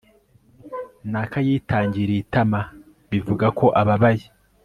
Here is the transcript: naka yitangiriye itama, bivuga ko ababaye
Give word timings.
naka 1.11 1.37
yitangiriye 1.47 2.19
itama, 2.23 2.59
bivuga 3.09 3.45
ko 3.57 3.65
ababaye 3.81 4.25